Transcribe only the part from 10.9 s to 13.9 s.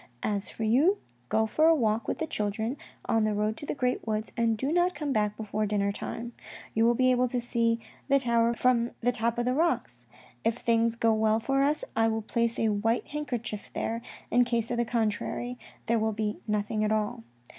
go well for us, I will place a white handkerchief